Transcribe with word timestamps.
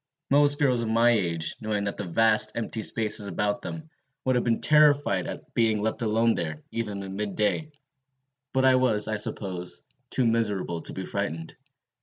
Most 0.31 0.57
girls 0.57 0.81
of 0.81 0.89
my 0.89 1.11
age, 1.11 1.53
knowing 1.61 1.83
these 1.83 1.93
vast 2.07 2.53
empty 2.57 2.81
spaces 2.81 3.27
about 3.27 3.61
them, 3.61 3.91
would 4.25 4.33
have 4.33 4.43
been 4.43 4.59
terrified 4.59 5.27
at 5.27 5.53
being 5.53 5.79
left 5.79 6.01
alone 6.01 6.33
there, 6.33 6.63
even 6.71 7.03
in 7.03 7.15
mid 7.15 7.35
day. 7.35 7.69
But 8.51 8.65
I 8.65 8.73
was, 8.77 9.07
I 9.07 9.17
suppose, 9.17 9.83
too 10.09 10.25
miserable 10.25 10.81
to 10.81 10.93
be 10.93 11.05
frightened. 11.05 11.55